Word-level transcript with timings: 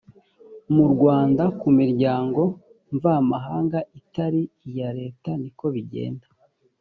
mu 0.73 0.85
rwanda 0.93 1.43
ku 1.59 1.67
miryango 1.79 2.41
mvamahanga 2.95 3.77
itari 3.99 4.41
iya 4.67 4.89
leta 4.99 5.29
niko 5.41 5.65
bigenda 5.75 6.27